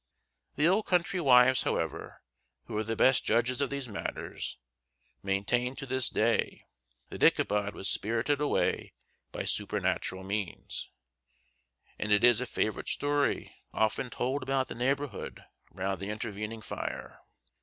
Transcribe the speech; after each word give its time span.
The 0.55 0.67
old 0.67 0.87
country 0.87 1.21
wives, 1.21 1.61
however, 1.61 2.23
who 2.65 2.75
are 2.75 2.83
the 2.83 2.95
best 2.95 3.23
judges 3.23 3.61
of 3.61 3.69
these 3.69 3.87
matters, 3.87 4.57
maintain 5.21 5.75
to 5.75 5.85
this 5.85 6.09
day 6.09 6.65
that 7.09 7.21
Ichabod 7.21 7.75
was 7.75 7.87
spirited 7.87 8.41
away 8.41 8.93
by 9.31 9.43
supernatural 9.45 10.23
means; 10.23 10.89
and 11.99 12.11
it 12.11 12.23
is 12.23 12.41
a 12.41 12.47
favorite 12.47 12.89
story 12.89 13.53
often 13.75 14.09
told 14.09 14.41
about 14.41 14.69
the 14.69 14.73
neighborhood 14.73 15.43
round 15.69 15.99
the 15.99 16.09
intervening 16.09 16.61
fire. 16.63 17.19